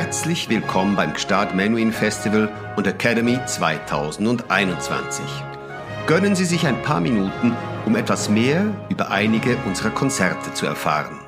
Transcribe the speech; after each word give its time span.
Herzlich 0.00 0.48
willkommen 0.48 0.96
beim 0.96 1.12
Gstaad 1.12 1.54
Menuhin 1.54 1.92
Festival 1.92 2.48
und 2.74 2.86
Academy 2.86 3.38
2021. 3.44 5.22
Gönnen 6.06 6.34
Sie 6.34 6.46
sich 6.46 6.66
ein 6.66 6.80
paar 6.80 7.02
Minuten, 7.02 7.54
um 7.84 7.94
etwas 7.96 8.30
mehr 8.30 8.64
über 8.88 9.10
einige 9.10 9.58
unserer 9.66 9.90
Konzerte 9.90 10.54
zu 10.54 10.64
erfahren. 10.64 11.20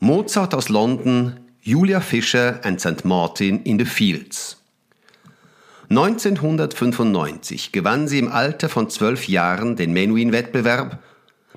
Mozart 0.00 0.56
aus 0.56 0.68
London, 0.68 1.38
Julia 1.60 2.00
Fischer 2.00 2.58
and 2.64 2.80
St. 2.80 3.04
Martin 3.04 3.62
in 3.62 3.78
the 3.78 3.84
Fields. 3.84 4.60
1995 5.90 7.70
gewann 7.70 8.08
sie 8.08 8.18
im 8.18 8.32
Alter 8.32 8.68
von 8.68 8.90
zwölf 8.90 9.28
Jahren 9.28 9.76
den 9.76 9.92
Menuhin-Wettbewerb, 9.92 10.98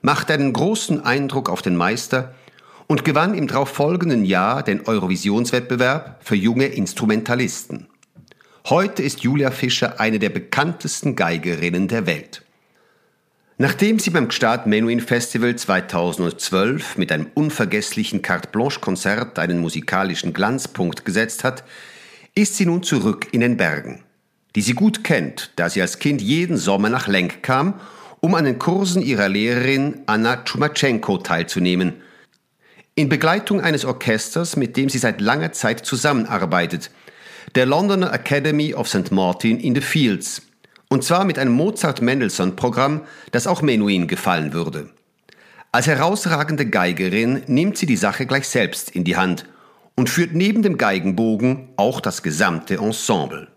machte 0.03 0.33
einen 0.33 0.53
großen 0.53 1.03
Eindruck 1.03 1.49
auf 1.49 1.63
den 1.63 1.75
Meister 1.75 2.35
und 2.87 3.03
gewann 3.03 3.33
im 3.33 3.47
darauffolgenden 3.47 4.25
Jahr 4.25 4.63
den 4.63 4.87
Eurovisionswettbewerb 4.87 6.21
für 6.23 6.35
junge 6.35 6.67
Instrumentalisten. 6.67 7.87
Heute 8.69 9.03
ist 9.03 9.21
Julia 9.21 9.51
Fischer 9.51 9.99
eine 9.99 10.19
der 10.19 10.29
bekanntesten 10.29 11.15
Geigerinnen 11.15 11.87
der 11.87 12.05
Welt. 12.05 12.43
Nachdem 13.57 13.97
sie 13.97 14.11
beim 14.11 14.27
Gstaad 14.27 14.67
Menuhin 14.67 14.99
Festival 14.99 15.55
2012 15.55 16.97
mit 16.97 17.11
einem 17.11 17.27
unvergesslichen 17.33 18.21
Carte 18.21 18.49
Blanche 18.51 18.79
Konzert 18.79 19.39
einen 19.39 19.59
musikalischen 19.59 20.31
Glanzpunkt 20.31 21.05
gesetzt 21.05 21.43
hat, 21.43 21.63
ist 22.35 22.55
sie 22.55 22.67
nun 22.67 22.83
zurück 22.83 23.27
in 23.31 23.41
den 23.41 23.57
Bergen, 23.57 24.03
die 24.55 24.61
sie 24.61 24.73
gut 24.73 25.03
kennt, 25.03 25.51
da 25.55 25.69
sie 25.69 25.81
als 25.81 25.97
Kind 25.97 26.21
jeden 26.21 26.57
Sommer 26.57 26.89
nach 26.89 27.07
Lenk 27.07 27.41
kam, 27.41 27.79
um 28.19 28.35
an 28.35 28.45
den 28.45 28.59
Kursen 28.59 29.01
ihrer 29.01 29.27
Lehrerin 29.27 30.01
Anna 30.05 30.43
Tschumachenko 30.43 31.17
teilzunehmen– 31.17 31.93
in 32.97 33.09
Begleitung 33.09 33.61
eines 33.61 33.85
Orchesters, 33.85 34.55
mit 34.55 34.75
dem 34.75 34.89
sie 34.89 34.97
seit 34.97 35.21
langer 35.21 35.51
Zeit 35.51 35.85
zusammenarbeitet, 35.85 36.89
der 37.53 37.67
Londoner 37.67 38.11
Academy 38.11 38.73
of 38.73 38.89
St. 38.89 39.11
Martin 39.11 39.59
in 39.59 39.75
the 39.75 39.81
Fields, 39.81 40.41
und 40.89 41.03
zwar 41.03 41.23
mit 41.23 41.37
einem 41.37 41.51
Mozart-Mendelssohn-Programm, 41.51 43.01
das 43.31 43.45
auch 43.45 43.61
Menuhin 43.61 44.07
gefallen 44.07 44.51
würde. 44.51 44.89
Als 45.71 45.85
herausragende 45.85 46.65
Geigerin 46.65 47.43
nimmt 47.45 47.77
sie 47.77 47.85
die 47.85 47.97
Sache 47.97 48.25
gleich 48.25 48.47
selbst 48.47 48.89
in 48.89 49.03
die 49.03 49.15
Hand 49.15 49.45
und 49.95 50.09
führt 50.09 50.33
neben 50.33 50.63
dem 50.63 50.79
Geigenbogen 50.79 51.69
auch 51.77 52.01
das 52.01 52.23
gesamte 52.23 52.77
Ensemble. 52.77 53.47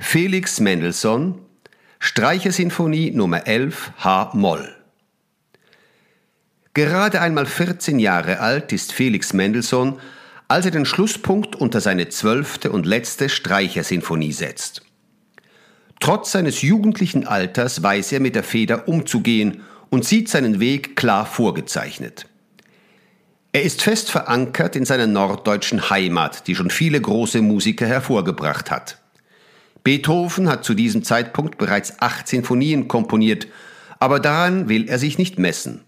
Felix 0.00 0.58
Mendelssohn 0.58 1.38
Streichersinfonie 2.00 3.12
Nummer 3.12 3.46
11 3.46 3.92
H 3.98 4.32
Moll 4.34 4.75
Gerade 6.76 7.22
einmal 7.22 7.46
14 7.46 7.98
Jahre 7.98 8.40
alt 8.40 8.70
ist 8.70 8.92
Felix 8.92 9.32
Mendelssohn, 9.32 9.98
als 10.46 10.66
er 10.66 10.72
den 10.72 10.84
Schlusspunkt 10.84 11.56
unter 11.56 11.80
seine 11.80 12.10
zwölfte 12.10 12.70
und 12.70 12.84
letzte 12.84 13.30
Streichersinfonie 13.30 14.32
setzt. 14.32 14.82
Trotz 16.00 16.32
seines 16.32 16.60
jugendlichen 16.60 17.26
Alters 17.26 17.82
weiß 17.82 18.12
er 18.12 18.20
mit 18.20 18.34
der 18.34 18.42
Feder 18.42 18.88
umzugehen 18.88 19.62
und 19.88 20.04
sieht 20.04 20.28
seinen 20.28 20.60
Weg 20.60 20.96
klar 20.96 21.24
vorgezeichnet. 21.24 22.26
Er 23.52 23.62
ist 23.62 23.80
fest 23.80 24.10
verankert 24.10 24.76
in 24.76 24.84
seiner 24.84 25.06
norddeutschen 25.06 25.88
Heimat, 25.88 26.46
die 26.46 26.54
schon 26.54 26.68
viele 26.68 27.00
große 27.00 27.40
Musiker 27.40 27.86
hervorgebracht 27.86 28.70
hat. 28.70 28.98
Beethoven 29.82 30.50
hat 30.50 30.62
zu 30.62 30.74
diesem 30.74 31.04
Zeitpunkt 31.04 31.56
bereits 31.56 32.00
acht 32.00 32.28
Sinfonien 32.28 32.86
komponiert, 32.86 33.46
aber 33.98 34.20
daran 34.20 34.68
will 34.68 34.90
er 34.90 34.98
sich 34.98 35.16
nicht 35.16 35.38
messen. 35.38 35.85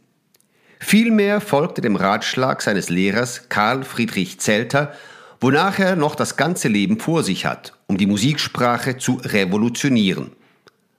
Vielmehr 0.80 1.40
folgte 1.40 1.80
dem 1.80 1.96
Ratschlag 1.96 2.62
seines 2.62 2.88
Lehrers 2.88 3.48
Karl 3.48 3.84
Friedrich 3.84 4.38
Zelter, 4.40 4.92
wonach 5.40 5.78
er 5.78 5.96
noch 5.96 6.14
das 6.14 6.36
ganze 6.36 6.68
Leben 6.68 7.00
vor 7.00 7.22
sich 7.22 7.46
hat, 7.46 7.74
um 7.86 7.96
die 7.98 8.06
Musiksprache 8.06 8.96
zu 8.96 9.20
revolutionieren. 9.24 10.32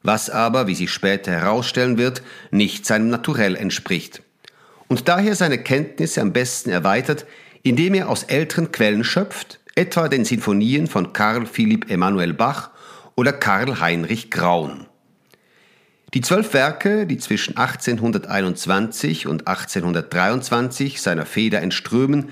Was 0.03 0.29
aber, 0.29 0.67
wie 0.67 0.75
sich 0.75 0.91
später 0.91 1.31
herausstellen 1.31 1.97
wird, 1.97 2.21
nicht 2.51 2.85
seinem 2.85 3.09
Naturell 3.09 3.55
entspricht. 3.55 4.21
Und 4.87 5.07
daher 5.07 5.35
seine 5.35 5.57
Kenntnisse 5.57 6.21
am 6.21 6.33
besten 6.33 6.69
erweitert, 6.69 7.25
indem 7.63 7.93
er 7.93 8.09
aus 8.09 8.23
älteren 8.23 8.71
Quellen 8.71 9.03
schöpft, 9.03 9.59
etwa 9.75 10.07
den 10.07 10.25
Sinfonien 10.25 10.87
von 10.87 11.13
Karl 11.13 11.45
Philipp 11.45 11.89
Emanuel 11.91 12.33
Bach 12.33 12.71
oder 13.15 13.33
Karl 13.33 13.79
Heinrich 13.79 14.31
Graun. 14.31 14.88
Die 16.13 16.21
zwölf 16.21 16.53
Werke, 16.53 17.05
die 17.05 17.17
zwischen 17.17 17.55
1821 17.55 19.27
und 19.27 19.47
1823 19.47 21.01
seiner 21.01 21.25
Feder 21.25 21.61
entströmen, 21.61 22.29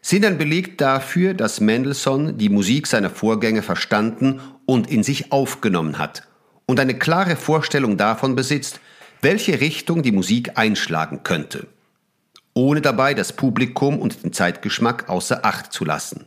sind 0.00 0.24
ein 0.24 0.38
Beleg 0.38 0.78
dafür, 0.78 1.34
dass 1.34 1.60
Mendelssohn 1.60 2.38
die 2.38 2.48
Musik 2.48 2.86
seiner 2.86 3.10
Vorgänger 3.10 3.62
verstanden 3.62 4.40
und 4.64 4.90
in 4.90 5.02
sich 5.02 5.30
aufgenommen 5.30 5.98
hat 5.98 6.26
und 6.64 6.80
eine 6.80 6.98
klare 6.98 7.36
Vorstellung 7.36 7.98
davon 7.98 8.34
besitzt, 8.34 8.80
welche 9.20 9.60
Richtung 9.60 10.02
die 10.02 10.12
Musik 10.12 10.52
einschlagen 10.56 11.22
könnte, 11.22 11.66
ohne 12.54 12.80
dabei 12.80 13.12
das 13.12 13.34
Publikum 13.34 13.98
und 13.98 14.22
den 14.22 14.32
Zeitgeschmack 14.32 15.08
außer 15.08 15.44
Acht 15.44 15.72
zu 15.72 15.84
lassen. 15.84 16.26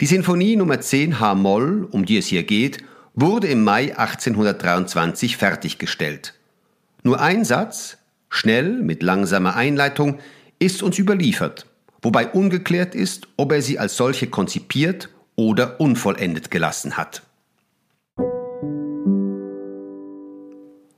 Die 0.00 0.06
Sinfonie 0.06 0.56
Nummer 0.56 0.80
10 0.80 1.20
H-Moll, 1.20 1.88
um 1.90 2.04
die 2.04 2.18
es 2.18 2.26
hier 2.26 2.44
geht, 2.44 2.84
wurde 3.14 3.46
im 3.46 3.62
Mai 3.64 3.96
1823 3.96 5.36
fertiggestellt. 5.36 6.34
Nur 7.02 7.20
ein 7.20 7.44
Satz, 7.44 7.98
schnell 8.28 8.82
mit 8.82 9.02
langsamer 9.02 9.54
Einleitung, 9.54 10.18
ist 10.58 10.82
uns 10.82 10.98
überliefert, 10.98 11.66
wobei 12.02 12.28
ungeklärt 12.28 12.94
ist, 12.94 13.28
ob 13.36 13.52
er 13.52 13.62
sie 13.62 13.78
als 13.78 13.96
solche 13.96 14.28
konzipiert 14.28 15.08
oder 15.36 15.80
unvollendet 15.80 16.50
gelassen 16.50 16.96
hat. 16.96 17.22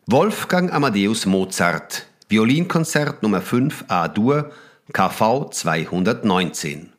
Wolfgang 0.06 0.72
Amadeus 0.72 1.26
Mozart, 1.26 2.06
Violinkonzert 2.28 3.22
Nummer 3.22 3.40
5 3.40 3.86
A-Dur, 3.88 4.52
KV 4.92 5.50
219. 5.50 6.92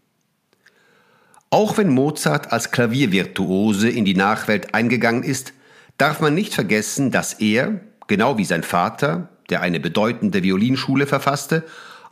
Auch 1.50 1.78
wenn 1.78 1.90
Mozart 1.90 2.52
als 2.52 2.72
Klaviervirtuose 2.72 3.90
in 3.90 4.04
die 4.04 4.16
Nachwelt 4.16 4.74
eingegangen 4.74 5.24
ist, 5.24 5.54
darf 5.98 6.20
man 6.20 6.34
nicht 6.34 6.54
vergessen, 6.54 7.10
dass 7.10 7.34
er, 7.36 7.80
genau 8.08 8.38
wie 8.38 8.46
sein 8.46 8.64
Vater, 8.64 9.30
der 9.50 9.62
eine 9.62 9.80
bedeutende 9.80 10.44
Violinschule 10.44 11.08
verfasste, 11.08 11.64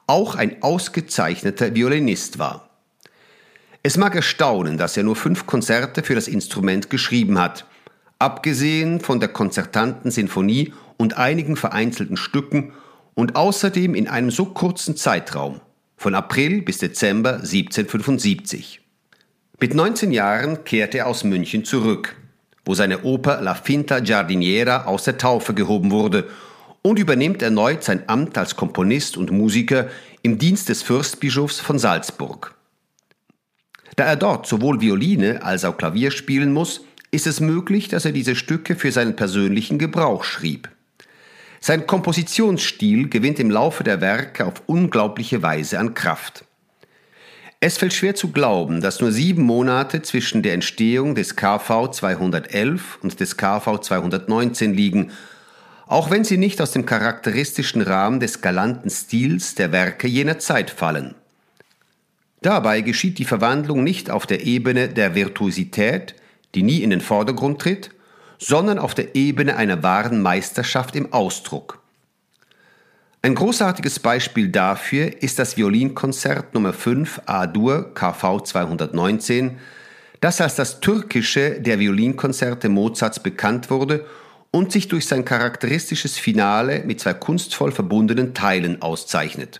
auch 0.07 0.35
ein 0.35 0.63
ausgezeichneter 0.63 1.75
Violinist 1.75 2.39
war. 2.39 2.69
Es 3.83 3.97
mag 3.97 4.15
erstaunen, 4.15 4.77
dass 4.77 4.95
er 4.95 5.03
nur 5.03 5.17
fünf 5.17 5.45
Konzerte 5.45 6.01
für 6.01 6.15
das 6.15 6.27
Instrument 6.27 6.89
geschrieben 6.89 7.37
hat, 7.37 7.65
abgesehen 8.19 9.01
von 9.01 9.19
der 9.19 9.29
konzertanten 9.29 10.11
Sinfonie 10.11 10.73
und 10.97 11.17
einigen 11.17 11.57
vereinzelten 11.57 12.17
Stücken 12.17 12.71
und 13.15 13.35
außerdem 13.35 13.95
in 13.95 14.07
einem 14.07 14.31
so 14.31 14.45
kurzen 14.45 14.95
Zeitraum, 14.95 15.59
von 15.97 16.15
April 16.15 16.61
bis 16.61 16.77
Dezember 16.77 17.35
1775. 17.35 18.84
Mit 19.59 19.73
19 19.73 20.11
Jahren 20.11 20.65
kehrte 20.65 20.97
er 20.97 21.07
aus 21.07 21.23
München 21.23 21.63
zurück, 21.63 22.17
wo 22.65 22.73
seine 22.73 23.03
Oper 23.03 23.41
La 23.41 23.53
Finta 23.55 23.99
Giardiniera 23.99 24.83
aus 24.83 25.05
der 25.05 25.17
Taufe 25.17 25.53
gehoben 25.53 25.91
wurde 25.91 26.27
und 26.81 26.99
übernimmt 26.99 27.41
erneut 27.41 27.81
sein 27.81 28.03
Amt 28.07 28.37
als 28.37 28.57
Komponist 28.57 29.15
und 29.15 29.31
Musiker 29.31 29.87
im 30.23 30.37
Dienst 30.37 30.67
des 30.67 30.83
Fürstbischofs 30.83 31.59
von 31.61 31.79
Salzburg. 31.79 32.53
Da 33.95 34.03
er 34.03 34.17
dort 34.17 34.45
sowohl 34.45 34.81
Violine 34.81 35.41
als 35.41 35.63
auch 35.63 35.77
Klavier 35.77 36.11
spielen 36.11 36.51
muss, 36.51 36.81
ist 37.11 37.25
es 37.25 37.39
möglich, 37.39 37.87
dass 37.87 38.03
er 38.03 38.11
diese 38.11 38.35
Stücke 38.35 38.75
für 38.75 38.91
seinen 38.91 39.15
persönlichen 39.15 39.79
Gebrauch 39.79 40.25
schrieb. 40.25 40.69
Sein 41.61 41.87
Kompositionsstil 41.87 43.07
gewinnt 43.07 43.39
im 43.39 43.49
Laufe 43.49 43.85
der 43.85 44.01
Werke 44.01 44.45
auf 44.45 44.63
unglaubliche 44.65 45.41
Weise 45.41 45.79
an 45.79 45.93
Kraft. 45.93 46.43
Es 47.67 47.79
fällt 47.79 47.93
schwer 47.93 48.13
zu 48.13 48.31
glauben, 48.31 48.79
dass 48.79 49.01
nur 49.01 49.11
sieben 49.11 49.41
Monate 49.41 50.03
zwischen 50.03 50.43
der 50.43 50.53
Entstehung 50.53 51.15
des 51.15 51.35
KV 51.35 51.89
211 51.89 52.99
und 53.01 53.19
des 53.19 53.37
KV 53.37 53.79
219 53.79 54.75
liegen, 54.75 55.09
auch 55.87 56.11
wenn 56.11 56.23
sie 56.23 56.37
nicht 56.37 56.61
aus 56.61 56.73
dem 56.73 56.85
charakteristischen 56.85 57.81
Rahmen 57.81 58.19
des 58.19 58.41
galanten 58.41 58.91
Stils 58.91 59.55
der 59.55 59.71
Werke 59.71 60.07
jener 60.07 60.37
Zeit 60.37 60.69
fallen. 60.69 61.15
Dabei 62.43 62.81
geschieht 62.81 63.17
die 63.17 63.25
Verwandlung 63.25 63.83
nicht 63.83 64.11
auf 64.11 64.27
der 64.27 64.45
Ebene 64.45 64.87
der 64.87 65.15
Virtuosität, 65.15 66.13
die 66.53 66.61
nie 66.61 66.83
in 66.83 66.91
den 66.91 67.01
Vordergrund 67.01 67.59
tritt, 67.59 67.89
sondern 68.37 68.77
auf 68.77 68.93
der 68.93 69.15
Ebene 69.15 69.55
einer 69.55 69.81
wahren 69.81 70.21
Meisterschaft 70.21 70.95
im 70.95 71.11
Ausdruck. 71.11 71.81
Ein 73.25 73.33
großartiges 73.33 73.97
Beispiel 74.01 74.49
dafür 74.49 75.23
ist 75.23 75.39
das 75.39 75.57
Violinkonzert 75.57 76.53
Nummer 76.53 76.73
5 76.73 77.21
A-Dur 77.25 77.91
KV 77.95 78.41
219, 78.43 79.57
das 80.21 80.41
als 80.41 80.53
das 80.53 80.79
türkische 80.79 81.59
der 81.59 81.79
Violinkonzerte 81.79 82.69
Mozarts 82.69 83.19
bekannt 83.19 83.71
wurde 83.71 84.05
und 84.51 84.71
sich 84.71 84.89
durch 84.89 85.07
sein 85.07 85.25
charakteristisches 85.25 86.19
Finale 86.19 86.83
mit 86.85 86.99
zwei 86.99 87.15
kunstvoll 87.15 87.71
verbundenen 87.71 88.35
Teilen 88.35 88.83
auszeichnet. 88.83 89.59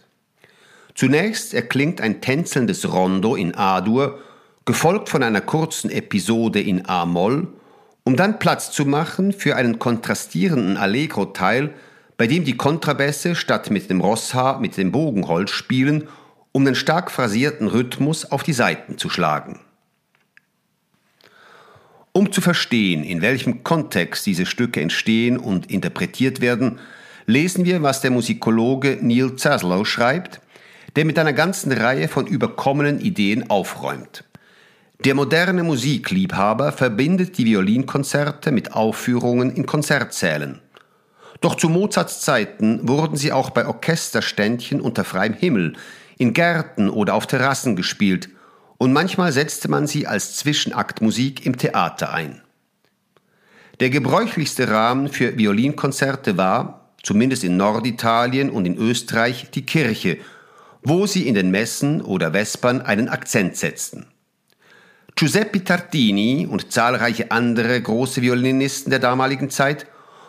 Zunächst 0.94 1.56
erklingt 1.56 2.02
ein 2.02 2.22
tänzelndes 2.22 2.94
Rondo 2.94 3.36
in 3.36 3.56
A-Dur, 3.56 4.20
gefolgt 4.66 5.10
von 5.10 5.24
einer 5.24 5.42
kurzen 5.42 5.90
Episode 5.90 6.62
in 6.62 6.86
A-Moll, 6.88 7.48
um 8.04 8.16
dann 8.16 8.38
Platz 8.38 8.70
zu 8.70 8.86
machen 8.86 9.34
für 9.34 9.56
einen 9.56 9.80
kontrastierenden 9.80 10.78
Allegro-Teil, 10.78 11.74
bei 12.18 12.28
dem 12.28 12.46
die 12.46 12.58
Kontrabässe 12.58 13.36
statt 13.36 13.70
mit 13.72 13.90
dem 13.90 14.02
Rosshaar 14.02 14.60
mit 14.60 14.78
dem 14.78 14.92
Bogenholz 14.92 15.52
spielen, 15.52 16.08
um 16.52 16.64
den 16.64 16.76
stark 16.76 17.12
phrasierten 17.12 17.68
Rhythmus 17.68 18.32
auf 18.32 18.44
die 18.44 18.54
Saiten 18.54 18.98
zu 18.98 19.10
schlagen. 19.10 19.60
Um 22.14 22.32
zu 22.32 22.40
verstehen, 22.40 23.04
in 23.04 23.22
welchem 23.22 23.64
Kontext 23.64 24.26
diese 24.26 24.46
Stücke 24.46 24.80
entstehen 24.80 25.38
und 25.38 25.70
interpretiert 25.70 26.40
werden, 26.40 26.80
lesen 27.26 27.66
wir, 27.66 27.84
was 27.84 28.00
der 28.00 28.12
Musikologe 28.12 29.00
Neil 29.02 29.36
Zaslow 29.36 29.84
schreibt, 29.84 30.40
der 30.96 31.04
mit 31.04 31.20
einer 31.20 31.34
ganzen 31.34 31.74
Reihe 31.74 32.08
von 32.08 32.26
überkommenen 32.26 33.02
Ideen 33.02 33.50
aufräumt. 33.50 34.24
Der 35.04 35.14
moderne 35.14 35.64
Musikliebhaber 35.64 36.72
verbindet 36.72 37.38
die 37.38 37.46
Violinkonzerte 37.46 38.52
mit 38.52 38.74
Aufführungen 38.74 39.52
in 39.52 39.66
Konzertsälen. 39.66 40.62
Doch 41.46 41.54
zu 41.54 41.70
Mozarts 41.70 42.22
Zeiten 42.22 42.88
wurden 42.88 43.18
sie 43.18 43.32
auch 43.32 43.52
bei 43.52 43.68
Orchesterständchen 43.68 44.82
unter 44.82 45.04
freiem 45.04 45.36
Himmel, 45.36 45.74
in 46.18 46.34
Gärten 46.34 46.90
oder 46.90 47.14
auf 47.14 47.28
Terrassen 47.28 47.76
gespielt, 47.76 48.30
und 48.80 48.92
manchmal 48.92 49.32
setzte 49.32 49.68
man 49.68 49.86
sie 49.86 50.08
als 50.08 50.38
Zwischenaktmusik 50.38 51.46
im 51.46 51.56
Theater 51.56 52.12
ein. 52.12 52.42
Der 53.80 53.92
gebräuchlichste 53.92 54.72
Rahmen 54.72 55.08
für 55.08 55.38
Violinkonzerte 55.38 56.36
war, 56.36 56.90
zumindest 57.04 57.44
in 57.44 57.58
Norditalien 57.58 58.50
und 58.50 58.66
in 58.66 58.76
Österreich, 58.76 59.52
die 59.54 59.68
Kirche, 59.68 60.18
wo 60.82 61.06
sie 61.06 61.28
in 61.28 61.36
den 61.36 61.52
Messen 61.52 62.02
oder 62.02 62.34
Vespern 62.34 62.82
einen 62.82 63.08
Akzent 63.08 63.56
setzten. 63.56 64.08
Giuseppe 65.14 65.64
Tartini 65.64 66.48
und 66.50 66.72
zahlreiche 66.72 67.30
andere 67.30 67.80
große 67.80 68.24
Violinisten 68.24 68.90
der 68.90 68.98
damaligen 69.00 69.52
Zeit 69.52 69.86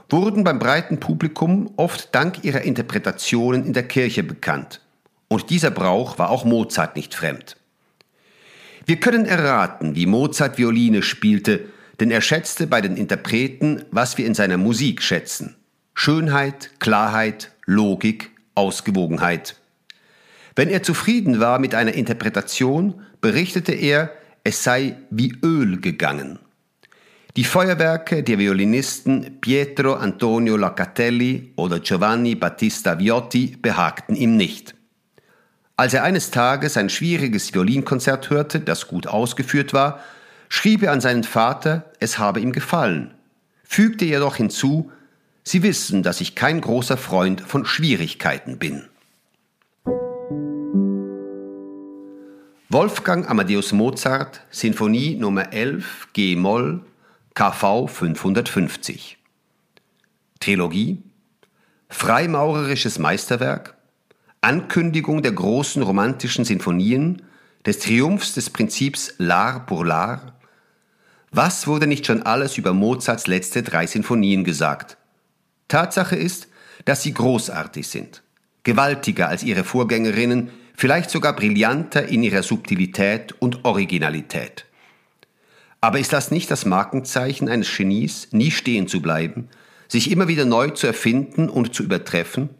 wurden 0.08 0.44
beim 0.44 0.58
breiten 0.58 1.00
Publikum 1.00 1.72
oft 1.76 2.14
dank 2.14 2.44
ihrer 2.44 2.62
Interpretationen 2.62 3.64
in 3.64 3.72
der 3.72 3.88
Kirche 3.88 4.22
bekannt. 4.22 4.80
Und 5.28 5.50
dieser 5.50 5.70
Brauch 5.70 6.18
war 6.18 6.30
auch 6.30 6.44
Mozart 6.44 6.96
nicht 6.96 7.14
fremd. 7.14 7.56
Wir 8.84 9.00
können 9.00 9.26
erraten, 9.26 9.96
wie 9.96 10.06
Mozart 10.06 10.58
Violine 10.58 11.02
spielte, 11.02 11.66
denn 11.98 12.12
er 12.12 12.20
schätzte 12.20 12.68
bei 12.68 12.80
den 12.80 12.96
Interpreten, 12.96 13.84
was 13.90 14.16
wir 14.16 14.26
in 14.26 14.34
seiner 14.34 14.58
Musik 14.58 15.02
schätzen. 15.02 15.56
Schönheit, 15.94 16.70
Klarheit, 16.78 17.50
Logik, 17.64 18.30
Ausgewogenheit. 18.54 19.56
Wenn 20.54 20.68
er 20.68 20.82
zufrieden 20.82 21.40
war 21.40 21.58
mit 21.58 21.74
einer 21.74 21.94
Interpretation, 21.94 23.02
berichtete 23.20 23.72
er, 23.72 24.12
es 24.44 24.62
sei 24.62 24.96
wie 25.10 25.34
Öl 25.42 25.80
gegangen. 25.80 26.38
Die 27.36 27.44
Feuerwerke 27.44 28.22
der 28.22 28.38
Violinisten 28.38 29.42
Pietro 29.42 29.92
Antonio 29.92 30.56
Locatelli 30.56 31.52
oder 31.56 31.80
Giovanni 31.80 32.34
Battista 32.34 32.98
Viotti 32.98 33.58
behagten 33.60 34.16
ihm 34.16 34.38
nicht. 34.38 34.74
Als 35.76 35.92
er 35.92 36.02
eines 36.02 36.30
Tages 36.30 36.78
ein 36.78 36.88
schwieriges 36.88 37.52
Violinkonzert 37.52 38.30
hörte, 38.30 38.60
das 38.60 38.88
gut 38.88 39.06
ausgeführt 39.06 39.74
war, 39.74 40.00
schrieb 40.48 40.82
er 40.82 40.92
an 40.92 41.02
seinen 41.02 41.24
Vater, 41.24 41.92
es 42.00 42.18
habe 42.18 42.40
ihm 42.40 42.52
gefallen, 42.52 43.12
fügte 43.64 44.06
jedoch 44.06 44.36
hinzu, 44.36 44.90
Sie 45.44 45.62
wissen, 45.62 46.02
dass 46.02 46.22
ich 46.22 46.36
kein 46.36 46.62
großer 46.62 46.96
Freund 46.96 47.42
von 47.42 47.66
Schwierigkeiten 47.66 48.58
bin. 48.58 48.88
Wolfgang 52.70 53.28
Amadeus 53.28 53.72
Mozart, 53.72 54.40
Sinfonie 54.50 55.16
Nummer 55.16 55.52
11, 55.52 56.08
G-Moll, 56.14 56.80
KV 57.36 57.86
550. 57.86 59.18
Trilogie, 60.40 61.02
Freimaurerisches 61.90 62.98
Meisterwerk, 62.98 63.76
Ankündigung 64.40 65.20
der 65.20 65.32
großen 65.32 65.82
romantischen 65.82 66.46
Sinfonien, 66.46 67.20
des 67.66 67.80
Triumphs 67.80 68.32
des 68.32 68.48
Prinzips 68.48 69.16
L'art 69.18 69.66
pour 69.66 69.84
l'art? 69.84 70.32
Was 71.30 71.66
wurde 71.66 71.86
nicht 71.86 72.06
schon 72.06 72.22
alles 72.22 72.56
über 72.56 72.72
Mozarts 72.72 73.26
letzte 73.26 73.62
drei 73.62 73.86
Sinfonien 73.86 74.42
gesagt? 74.42 74.96
Tatsache 75.68 76.16
ist, 76.16 76.48
dass 76.86 77.02
sie 77.02 77.12
großartig 77.12 77.86
sind, 77.86 78.22
gewaltiger 78.62 79.28
als 79.28 79.42
ihre 79.42 79.64
Vorgängerinnen, 79.64 80.48
vielleicht 80.74 81.10
sogar 81.10 81.36
brillanter 81.36 82.08
in 82.08 82.22
ihrer 82.22 82.42
Subtilität 82.42 83.34
und 83.40 83.66
Originalität. 83.66 84.64
Aber 85.80 85.98
ist 85.98 86.12
das 86.12 86.30
nicht 86.30 86.50
das 86.50 86.64
Markenzeichen 86.64 87.48
eines 87.48 87.74
Genies, 87.76 88.28
nie 88.32 88.50
stehen 88.50 88.88
zu 88.88 89.00
bleiben, 89.02 89.48
sich 89.88 90.10
immer 90.10 90.28
wieder 90.28 90.44
neu 90.44 90.70
zu 90.70 90.86
erfinden 90.86 91.48
und 91.48 91.74
zu 91.74 91.82
übertreffen? 91.82 92.50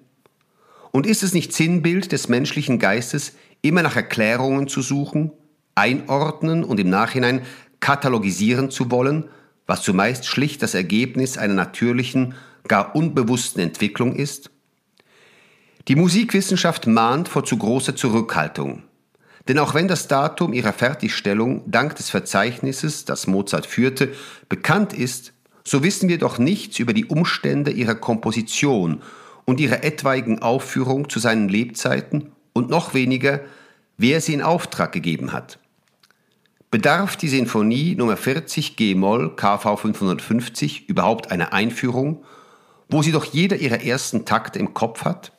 Und 0.93 1.07
ist 1.07 1.23
es 1.23 1.35
nicht 1.35 1.53
Sinnbild 1.53 2.13
des 2.13 2.29
menschlichen 2.29 2.79
Geistes, 2.79 3.33
immer 3.63 3.83
nach 3.83 3.97
Erklärungen 3.97 4.69
zu 4.69 4.83
suchen, 4.83 5.33
einordnen 5.75 6.65
und 6.65 6.81
im 6.81 6.89
Nachhinein 6.89 7.43
katalogisieren 7.81 8.71
zu 8.71 8.91
wollen, 8.91 9.29
was 9.67 9.83
zumeist 9.83 10.27
schlicht 10.27 10.63
das 10.63 10.75
Ergebnis 10.75 11.37
einer 11.37 11.55
natürlichen, 11.55 12.35
gar 12.69 12.95
unbewussten 12.95 13.61
Entwicklung 13.61 14.15
ist? 14.15 14.51
Die 15.89 15.97
Musikwissenschaft 15.97 16.87
mahnt 16.87 17.29
vor 17.29 17.45
zu 17.45 17.59
großer 17.59 17.95
Zurückhaltung. 17.95 18.83
Denn 19.49 19.59
auch 19.59 19.75
wenn 19.75 19.89
das 19.89 20.09
Datum 20.09 20.53
ihrer 20.53 20.73
Fertigstellung 20.73 21.63
dank 21.67 21.95
des 21.97 22.11
Verzeichnisses, 22.11 23.05
das 23.05 23.27
Mozart 23.27 23.67
führte, 23.67 24.13
bekannt 24.49 24.93
ist, 24.93 25.33
so 25.63 25.83
wissen 25.83 26.09
wir 26.09 26.19
doch 26.19 26.39
nichts 26.39 26.79
über 26.79 26.93
die 26.93 27.07
Umstände 27.07 27.71
ihrer 27.71 27.95
Komposition 27.95 29.03
und 29.45 29.61
ihrer 29.61 29.85
etwaigen 29.85 30.41
Aufführung 30.41 31.09
zu 31.09 31.19
seinen 31.19 31.49
Lebzeiten 31.49 32.33
und 32.53 32.71
noch 32.71 32.95
weniger, 32.95 33.41
wer 33.97 34.21
sie 34.21 34.35
in 34.35 34.43
Auftrag 34.43 34.93
gegeben 34.93 35.33
hat. 35.33 35.59
Bedarf 36.71 37.17
die 37.17 37.29
Sinfonie 37.29 37.95
Nummer 37.95 38.17
40 38.17 38.77
G-Moll 38.77 39.35
KV 39.37 39.77
550 39.77 40.89
überhaupt 40.89 41.31
einer 41.31 41.53
Einführung, 41.53 42.25
wo 42.89 43.03
sie 43.03 43.13
doch 43.13 43.25
jeder 43.25 43.57
ihrer 43.57 43.83
ersten 43.83 44.25
Takte 44.25 44.59
im 44.59 44.75
Kopf 44.75 45.05
hat? 45.05 45.33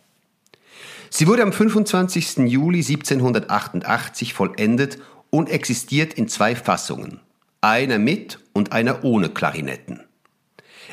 Sie 1.09 1.27
wurde 1.27 1.43
am 1.43 1.53
25. 1.53 2.37
Juli 2.47 2.79
1788 2.79 4.33
vollendet 4.33 4.99
und 5.29 5.49
existiert 5.49 6.13
in 6.13 6.27
zwei 6.27 6.55
Fassungen, 6.55 7.19
einer 7.61 7.99
mit 7.99 8.39
und 8.53 8.71
einer 8.71 9.03
ohne 9.03 9.29
Klarinetten. 9.29 10.01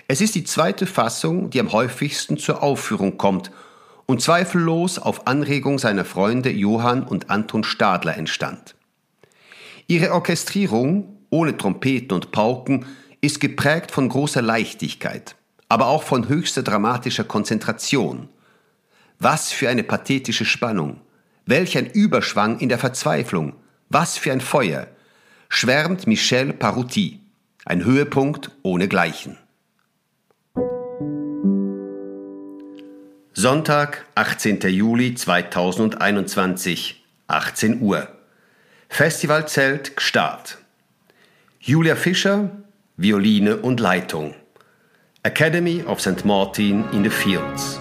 Es 0.09 0.21
ist 0.21 0.35
die 0.35 0.45
zweite 0.45 0.87
Fassung, 0.87 1.51
die 1.51 1.61
am 1.61 1.73
häufigsten 1.73 2.37
zur 2.37 2.63
Aufführung 2.63 3.17
kommt 3.17 3.51
und 4.07 4.21
zweifellos 4.21 4.99
auf 4.99 5.27
Anregung 5.27 5.79
seiner 5.79 6.05
Freunde 6.05 6.51
Johann 6.51 7.03
und 7.05 7.31
Anton 7.31 7.65
Stadler 7.65 8.17
entstand. 8.17 8.75
Ihre 9.87 10.13
Orchestrierung, 10.13 11.19
ohne 11.31 11.57
Trompeten 11.57 12.13
und 12.13 12.33
Pauken, 12.33 12.87
ist 13.21 13.41
geprägt 13.41 13.91
von 13.91 14.09
großer 14.09 14.43
Leichtigkeit, 14.43 15.37
aber 15.69 15.87
auch 15.87 16.03
von 16.03 16.29
höchster 16.29 16.63
dramatischer 16.63 17.25
Konzentration. 17.25 18.29
Was 19.25 19.53
für 19.53 19.71
eine 19.71 19.85
pathetische 19.85 20.45
Spannung, 20.45 21.01
welch 21.47 21.79
ein 21.79 21.87
Überschwang 21.87 22.59
in 22.59 22.69
der 22.69 22.79
Verzweiflung, 22.79 23.55
was 23.89 24.19
für 24.19 24.31
ein 24.33 24.43
Feuer, 24.43 24.87
schwärmt 25.49 26.07
Michel 26.07 26.53
Parouti, 26.53 27.21
ein 27.65 27.87
Höhepunkt 27.87 28.51
ohnegleichen. 28.63 29.39
Sonntag, 33.33 34.05
18. 34.15 34.61
Juli 34.69 35.15
2021, 35.15 37.03
18 37.27 37.81
Uhr. 37.81 38.07
Festivalzelt 38.91 39.97
Gstaad. 39.97 40.59
Julia 41.61 41.97
Fischer, 41.97 42.51
Violine 42.99 43.57
und 43.57 43.81
Leitung. 43.81 44.35
Academy 45.23 45.83
of 45.87 46.03
St. 46.03 46.27
Martin 46.27 46.85
in 46.93 47.05
the 47.05 47.09
Fields. 47.09 47.81